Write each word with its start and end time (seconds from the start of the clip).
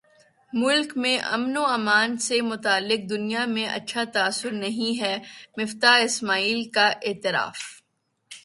ملک 0.53 0.89
میں 0.97 1.17
امن 1.31 1.57
امان 1.67 2.09
سے 2.17 2.37
متعلق 2.41 3.01
دنیا 3.09 3.43
میں 3.45 3.67
اچھا 3.67 4.03
تاثر 4.13 4.51
نہیں 4.53 4.99
ہے 5.01 5.15
مفتاح 5.57 5.97
اسماعیل 5.99 6.61
کا 6.69 6.87
اعتراف 7.03 7.59